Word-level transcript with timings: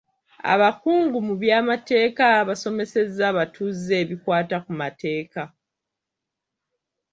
Abakungu 0.53 1.17
mu 1.27 1.33
by'amateeka 1.41 2.25
baasomesezza 2.47 3.23
abatuuze 3.31 3.93
ebikwata 4.03 4.57
ku 4.65 4.71
mateeka. 4.81 5.41